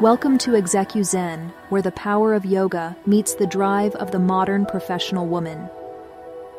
Welcome 0.00 0.38
to 0.38 0.50
ExecuZen, 0.50 1.52
where 1.68 1.80
the 1.80 1.92
power 1.92 2.34
of 2.34 2.44
yoga 2.44 2.96
meets 3.06 3.34
the 3.34 3.46
drive 3.46 3.94
of 3.94 4.10
the 4.10 4.18
modern 4.18 4.66
professional 4.66 5.28
woman. 5.28 5.60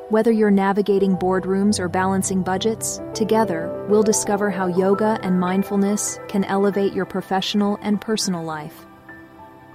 Whether 0.08 0.32
you're 0.32 0.50
navigating 0.50 1.18
boardrooms 1.18 1.78
or 1.78 1.90
balancing 1.90 2.44
budgets, 2.44 3.02
together 3.14 3.86
we'll 3.90 4.04
discover 4.04 4.50
how 4.50 4.68
yoga 4.68 5.20
and 5.22 5.38
mindfulness 5.38 6.18
can 6.30 6.46
elevate 6.46 6.94
your 6.94 7.04
professional 7.04 7.78
and 7.82 8.00
personal 8.00 8.42
life. 8.42 8.86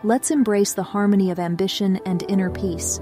Let's 0.04 0.30
embrace 0.30 0.72
the 0.72 0.82
harmony 0.82 1.30
of 1.30 1.38
ambition 1.38 2.00
and 2.06 2.24
inner 2.30 2.48
peace. 2.48 2.98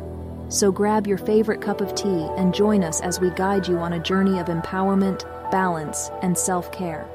So 0.48 0.72
grab 0.72 1.06
your 1.06 1.18
favorite 1.18 1.60
cup 1.60 1.80
of 1.80 1.94
tea 1.94 2.26
and 2.36 2.52
join 2.52 2.82
us 2.82 3.00
as 3.00 3.20
we 3.20 3.30
guide 3.30 3.68
you 3.68 3.78
on 3.78 3.92
a 3.92 4.02
journey 4.02 4.40
of 4.40 4.46
empowerment, 4.46 5.22
balance, 5.52 6.10
and 6.20 6.36
self 6.36 6.72
care. 6.72 7.08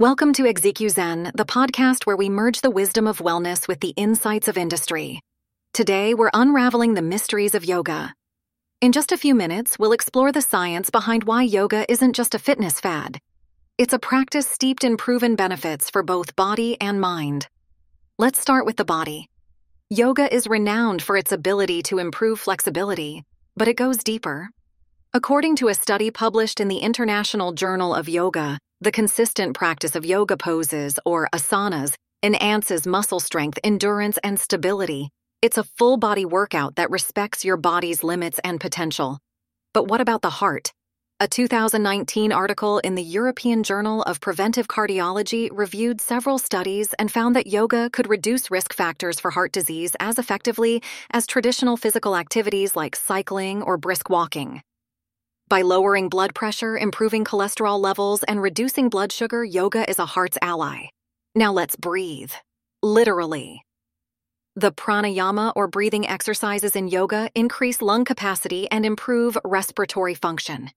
Welcome 0.00 0.32
to 0.32 0.42
ExecuZen, 0.42 1.36
the 1.36 1.44
podcast 1.44 2.04
where 2.04 2.16
we 2.16 2.28
merge 2.28 2.62
the 2.62 2.70
wisdom 2.70 3.06
of 3.06 3.20
wellness 3.20 3.68
with 3.68 3.78
the 3.78 3.90
insights 3.90 4.48
of 4.48 4.58
industry. 4.58 5.20
Today, 5.72 6.14
we're 6.14 6.32
unraveling 6.34 6.94
the 6.94 7.00
mysteries 7.00 7.54
of 7.54 7.64
yoga. 7.64 8.12
In 8.80 8.90
just 8.90 9.12
a 9.12 9.16
few 9.16 9.36
minutes, 9.36 9.78
we'll 9.78 9.92
explore 9.92 10.32
the 10.32 10.42
science 10.42 10.90
behind 10.90 11.22
why 11.22 11.44
yoga 11.44 11.88
isn't 11.88 12.14
just 12.14 12.34
a 12.34 12.40
fitness 12.40 12.80
fad. 12.80 13.20
It's 13.78 13.92
a 13.92 14.00
practice 14.00 14.48
steeped 14.48 14.82
in 14.82 14.96
proven 14.96 15.36
benefits 15.36 15.90
for 15.90 16.02
both 16.02 16.34
body 16.34 16.76
and 16.80 17.00
mind. 17.00 17.46
Let's 18.18 18.40
start 18.40 18.66
with 18.66 18.76
the 18.76 18.84
body. 18.84 19.28
Yoga 19.90 20.26
is 20.34 20.48
renowned 20.48 21.02
for 21.02 21.16
its 21.16 21.30
ability 21.30 21.84
to 21.84 22.00
improve 22.00 22.40
flexibility, 22.40 23.22
but 23.56 23.68
it 23.68 23.76
goes 23.76 23.98
deeper. 23.98 24.50
According 25.12 25.54
to 25.56 25.68
a 25.68 25.74
study 25.74 26.10
published 26.10 26.58
in 26.58 26.66
the 26.66 26.78
International 26.78 27.52
Journal 27.52 27.94
of 27.94 28.08
Yoga, 28.08 28.58
the 28.84 28.92
consistent 28.92 29.56
practice 29.56 29.96
of 29.96 30.04
yoga 30.04 30.36
poses, 30.36 30.98
or 31.06 31.26
asanas, 31.32 31.94
enhances 32.22 32.86
muscle 32.86 33.18
strength, 33.18 33.58
endurance, 33.64 34.18
and 34.22 34.38
stability. 34.38 35.08
It's 35.40 35.56
a 35.56 35.64
full 35.64 35.96
body 35.96 36.26
workout 36.26 36.76
that 36.76 36.90
respects 36.90 37.46
your 37.46 37.56
body's 37.56 38.04
limits 38.04 38.38
and 38.44 38.60
potential. 38.60 39.18
But 39.72 39.88
what 39.88 40.02
about 40.02 40.20
the 40.20 40.28
heart? 40.28 40.70
A 41.18 41.26
2019 41.26 42.30
article 42.30 42.78
in 42.80 42.94
the 42.94 43.02
European 43.02 43.62
Journal 43.62 44.02
of 44.02 44.20
Preventive 44.20 44.68
Cardiology 44.68 45.48
reviewed 45.50 46.02
several 46.02 46.38
studies 46.38 46.92
and 46.98 47.10
found 47.10 47.34
that 47.36 47.46
yoga 47.46 47.88
could 47.88 48.10
reduce 48.10 48.50
risk 48.50 48.74
factors 48.74 49.18
for 49.18 49.30
heart 49.30 49.52
disease 49.52 49.96
as 49.98 50.18
effectively 50.18 50.82
as 51.10 51.26
traditional 51.26 51.78
physical 51.78 52.16
activities 52.16 52.76
like 52.76 52.96
cycling 52.96 53.62
or 53.62 53.78
brisk 53.78 54.10
walking. 54.10 54.60
By 55.54 55.62
lowering 55.62 56.08
blood 56.08 56.34
pressure, 56.34 56.76
improving 56.76 57.24
cholesterol 57.24 57.80
levels, 57.80 58.24
and 58.24 58.42
reducing 58.42 58.88
blood 58.88 59.12
sugar, 59.12 59.44
yoga 59.44 59.88
is 59.88 60.00
a 60.00 60.04
heart's 60.04 60.36
ally. 60.42 60.88
Now 61.36 61.52
let's 61.52 61.76
breathe. 61.76 62.32
Literally. 62.82 63.64
The 64.56 64.72
pranayama 64.72 65.52
or 65.54 65.68
breathing 65.68 66.08
exercises 66.08 66.74
in 66.74 66.88
yoga 66.88 67.30
increase 67.36 67.80
lung 67.80 68.04
capacity 68.04 68.68
and 68.72 68.84
improve 68.84 69.38
respiratory 69.44 70.16
function. 70.16 70.70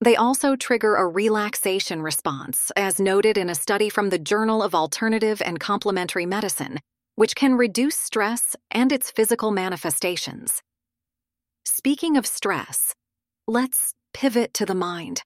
They 0.00 0.14
also 0.14 0.54
trigger 0.54 0.94
a 0.94 1.08
relaxation 1.08 2.00
response, 2.00 2.70
as 2.76 3.00
noted 3.00 3.36
in 3.36 3.50
a 3.50 3.56
study 3.56 3.88
from 3.88 4.10
the 4.10 4.20
Journal 4.20 4.62
of 4.62 4.72
Alternative 4.72 5.42
and 5.44 5.58
Complementary 5.58 6.26
Medicine, 6.26 6.78
which 7.16 7.34
can 7.34 7.56
reduce 7.56 7.96
stress 7.96 8.54
and 8.70 8.92
its 8.92 9.10
physical 9.10 9.50
manifestations. 9.50 10.62
Speaking 11.64 12.16
of 12.16 12.24
stress, 12.24 12.94
let's 13.48 13.94
pivot 14.12 14.54
to 14.54 14.66
the 14.66 14.74
mind. 14.74 15.22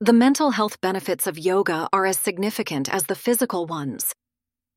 The 0.00 0.12
mental 0.12 0.52
health 0.52 0.80
benefits 0.80 1.26
of 1.26 1.38
yoga 1.38 1.88
are 1.92 2.06
as 2.06 2.18
significant 2.18 2.88
as 2.92 3.04
the 3.04 3.14
physical 3.14 3.66
ones. 3.66 4.12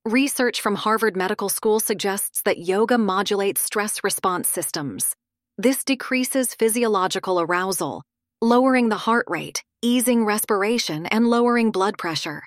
Research 0.06 0.62
from 0.62 0.76
Harvard 0.76 1.16
Medical 1.16 1.48
School 1.48 1.80
suggests 1.80 2.42
that 2.42 2.58
yoga 2.58 2.98
modulates 2.98 3.62
stress 3.62 4.04
response 4.04 4.50
systems. 4.50 5.16
This 5.60 5.84
decreases 5.84 6.56
physiological 6.56 7.40
arousal, 7.40 8.02
lowering 8.42 8.90
the 8.90 8.98
heart 8.98 9.28
rate, 9.30 9.62
easing 9.84 10.26
respiration, 10.26 11.06
and 11.06 11.28
lowering 11.28 11.70
blood 11.70 12.00
pressure. 12.00 12.42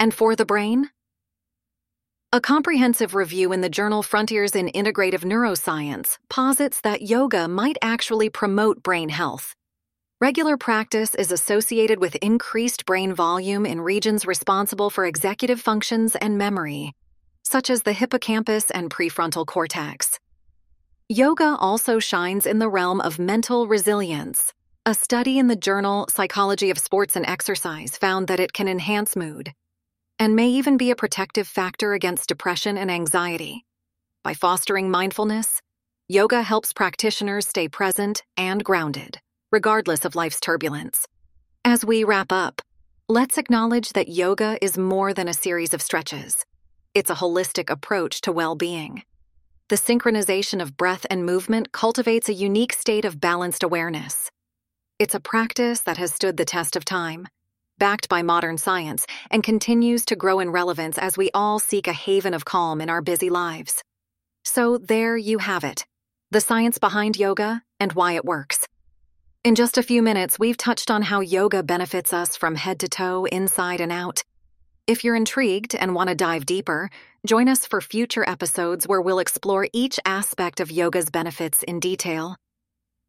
And 0.00 0.14
for 0.14 0.34
the 0.34 0.46
brain? 0.46 0.88
A 2.32 2.40
comprehensive 2.40 3.14
review 3.14 3.52
in 3.52 3.60
the 3.60 3.68
journal 3.68 4.02
Frontiers 4.02 4.54
in 4.54 4.68
Integrative 4.68 5.24
Neuroscience 5.24 6.16
posits 6.30 6.80
that 6.82 7.02
yoga 7.02 7.48
might 7.48 7.76
actually 7.82 8.30
promote 8.30 8.82
brain 8.82 9.08
health. 9.08 9.54
Regular 10.20 10.56
practice 10.56 11.14
is 11.14 11.30
associated 11.30 12.00
with 12.00 12.16
increased 12.16 12.84
brain 12.86 13.14
volume 13.14 13.64
in 13.64 13.80
regions 13.80 14.26
responsible 14.26 14.90
for 14.90 15.06
executive 15.06 15.60
functions 15.60 16.16
and 16.16 16.36
memory, 16.36 16.92
such 17.44 17.70
as 17.70 17.84
the 17.84 17.92
hippocampus 17.92 18.72
and 18.72 18.90
prefrontal 18.90 19.46
cortex. 19.46 20.18
Yoga 21.08 21.56
also 21.60 22.00
shines 22.00 22.46
in 22.46 22.58
the 22.58 22.68
realm 22.68 23.00
of 23.00 23.20
mental 23.20 23.68
resilience. 23.68 24.52
A 24.84 24.92
study 24.92 25.38
in 25.38 25.46
the 25.46 25.54
journal 25.54 26.08
Psychology 26.08 26.70
of 26.70 26.80
Sports 26.80 27.14
and 27.14 27.24
Exercise 27.24 27.96
found 27.96 28.26
that 28.26 28.40
it 28.40 28.52
can 28.52 28.66
enhance 28.66 29.14
mood 29.14 29.52
and 30.18 30.34
may 30.34 30.48
even 30.48 30.76
be 30.76 30.90
a 30.90 30.96
protective 30.96 31.46
factor 31.46 31.92
against 31.92 32.28
depression 32.28 32.76
and 32.76 32.90
anxiety. 32.90 33.64
By 34.24 34.34
fostering 34.34 34.90
mindfulness, 34.90 35.62
yoga 36.08 36.42
helps 36.42 36.72
practitioners 36.72 37.46
stay 37.46 37.68
present 37.68 38.24
and 38.36 38.64
grounded 38.64 39.20
regardless 39.50 40.04
of 40.04 40.14
life's 40.14 40.40
turbulence. 40.40 41.06
As 41.64 41.84
we 41.84 42.04
wrap 42.04 42.32
up, 42.32 42.62
let's 43.08 43.38
acknowledge 43.38 43.90
that 43.90 44.08
yoga 44.08 44.58
is 44.62 44.78
more 44.78 45.14
than 45.14 45.28
a 45.28 45.34
series 45.34 45.74
of 45.74 45.82
stretches. 45.82 46.44
It's 46.94 47.10
a 47.10 47.14
holistic 47.14 47.70
approach 47.70 48.20
to 48.22 48.32
well 48.32 48.54
being. 48.54 49.02
The 49.68 49.76
synchronization 49.76 50.62
of 50.62 50.76
breath 50.76 51.04
and 51.10 51.26
movement 51.26 51.72
cultivates 51.72 52.28
a 52.28 52.34
unique 52.34 52.72
state 52.72 53.04
of 53.04 53.20
balanced 53.20 53.62
awareness. 53.62 54.30
It's 54.98 55.14
a 55.14 55.20
practice 55.20 55.80
that 55.80 55.98
has 55.98 56.12
stood 56.12 56.36
the 56.36 56.44
test 56.44 56.74
of 56.74 56.84
time, 56.84 57.28
backed 57.78 58.08
by 58.08 58.22
modern 58.22 58.58
science, 58.58 59.06
and 59.30 59.42
continues 59.42 60.04
to 60.06 60.16
grow 60.16 60.40
in 60.40 60.50
relevance 60.50 60.98
as 60.98 61.16
we 61.16 61.30
all 61.34 61.58
seek 61.58 61.86
a 61.86 61.92
haven 61.92 62.34
of 62.34 62.44
calm 62.44 62.80
in 62.80 62.90
our 62.90 63.02
busy 63.02 63.30
lives. 63.30 63.82
So, 64.44 64.78
there 64.78 65.16
you 65.16 65.38
have 65.38 65.64
it 65.64 65.84
the 66.30 66.40
science 66.40 66.78
behind 66.78 67.16
yoga 67.16 67.62
and 67.80 67.92
why 67.92 68.12
it 68.12 68.24
works. 68.24 68.57
In 69.44 69.54
just 69.54 69.78
a 69.78 69.84
few 69.84 70.02
minutes, 70.02 70.36
we've 70.36 70.56
touched 70.56 70.90
on 70.90 71.00
how 71.00 71.20
yoga 71.20 71.62
benefits 71.62 72.12
us 72.12 72.36
from 72.36 72.56
head 72.56 72.80
to 72.80 72.88
toe, 72.88 73.24
inside 73.26 73.80
and 73.80 73.92
out. 73.92 74.24
If 74.88 75.04
you're 75.04 75.14
intrigued 75.14 75.76
and 75.76 75.94
want 75.94 76.08
to 76.08 76.16
dive 76.16 76.44
deeper, 76.44 76.90
join 77.24 77.48
us 77.48 77.64
for 77.64 77.80
future 77.80 78.28
episodes 78.28 78.88
where 78.88 79.00
we'll 79.00 79.20
explore 79.20 79.68
each 79.72 80.00
aspect 80.04 80.58
of 80.58 80.72
yoga's 80.72 81.08
benefits 81.08 81.62
in 81.62 81.78
detail. 81.78 82.34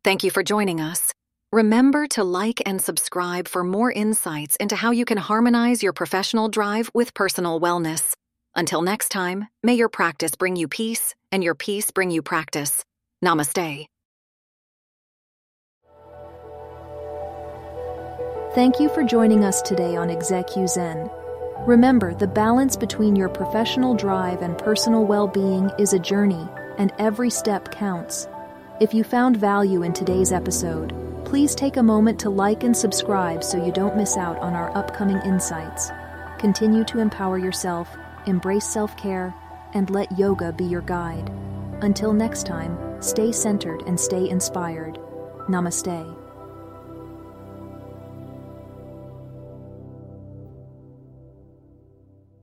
Thank 0.03 0.23
you 0.23 0.29
for 0.29 0.43
joining 0.43 0.79
us. 0.79 1.11
Remember 1.51 2.05
to 2.09 2.23
like 2.23 2.61
and 2.63 2.79
subscribe 2.79 3.47
for 3.47 3.63
more 3.63 3.91
insights 3.91 4.55
into 4.57 4.75
how 4.75 4.91
you 4.91 5.05
can 5.05 5.17
harmonize 5.17 5.81
your 5.81 5.93
professional 5.93 6.47
drive 6.47 6.91
with 6.93 7.15
personal 7.15 7.59
wellness. 7.59 8.13
Until 8.55 8.83
next 8.83 9.09
time, 9.09 9.47
may 9.63 9.73
your 9.73 9.89
practice 9.89 10.35
bring 10.35 10.55
you 10.55 10.67
peace 10.67 11.15
and 11.31 11.43
your 11.43 11.55
peace 11.55 11.89
bring 11.89 12.11
you 12.11 12.21
practice. 12.21 12.85
Namaste. 13.25 13.87
Thank 18.55 18.79
you 18.79 18.89
for 18.89 19.03
joining 19.03 19.43
us 19.43 19.61
today 19.61 19.95
on 19.95 20.07
ExecuZen. 20.07 21.67
Remember, 21.67 22.15
the 22.15 22.25
balance 22.25 22.75
between 22.75 23.15
your 23.15 23.29
professional 23.29 23.93
drive 23.93 24.41
and 24.41 24.57
personal 24.57 25.05
well 25.05 25.27
being 25.27 25.69
is 25.77 25.93
a 25.93 25.99
journey, 25.99 26.49
and 26.79 26.91
every 26.97 27.29
step 27.29 27.71
counts. 27.71 28.27
If 28.81 28.91
you 28.91 29.03
found 29.03 29.37
value 29.37 29.83
in 29.83 29.93
today's 29.93 30.31
episode, 30.31 30.95
please 31.25 31.53
take 31.53 31.77
a 31.77 31.83
moment 31.83 32.19
to 32.21 32.31
like 32.31 32.63
and 32.63 32.75
subscribe 32.75 33.43
so 33.43 33.63
you 33.63 33.71
don't 33.71 33.95
miss 33.95 34.17
out 34.17 34.39
on 34.39 34.55
our 34.55 34.75
upcoming 34.75 35.17
insights. 35.17 35.91
Continue 36.39 36.83
to 36.85 36.97
empower 36.97 37.37
yourself, 37.37 37.87
embrace 38.25 38.65
self 38.65 38.97
care, 38.97 39.31
and 39.75 39.91
let 39.91 40.17
yoga 40.17 40.51
be 40.53 40.65
your 40.65 40.81
guide. 40.81 41.29
Until 41.83 42.13
next 42.13 42.47
time, 42.47 42.99
stay 42.99 43.31
centered 43.31 43.83
and 43.83 43.99
stay 43.99 44.27
inspired. 44.27 44.95
Namaste. 45.47 46.18